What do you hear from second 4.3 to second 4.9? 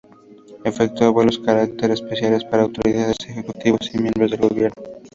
del gobierno.